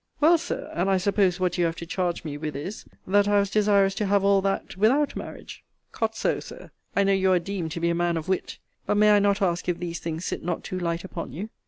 Well, 0.19 0.39
Sir, 0.39 0.71
and 0.73 0.89
I 0.89 0.97
suppose 0.97 1.39
what 1.39 1.59
you 1.59 1.65
have 1.65 1.75
to 1.75 1.85
charge 1.85 2.23
me 2.23 2.35
with 2.35 2.55
is, 2.55 2.85
that 3.05 3.27
I 3.27 3.37
was 3.37 3.51
desirous 3.51 3.93
to 3.93 4.07
have 4.07 4.23
all 4.23 4.41
that, 4.41 4.75
without 4.75 5.15
marriage? 5.15 5.63
Cot 5.91 6.15
so, 6.17 6.39
Sir, 6.39 6.71
I 6.95 7.03
know 7.03 7.13
you 7.13 7.31
are 7.33 7.37
deemed 7.37 7.71
to 7.73 7.79
be 7.79 7.91
a 7.91 7.93
man 7.93 8.17
of 8.17 8.27
wit: 8.27 8.57
but 8.87 8.97
may 8.97 9.11
I 9.11 9.19
not 9.19 9.43
ask 9.43 9.69
if 9.69 9.77
these 9.77 9.99
things 9.99 10.25
sit 10.25 10.41
not 10.43 10.63
too 10.63 10.79
light 10.79 11.03
upon 11.03 11.33
you? 11.33 11.49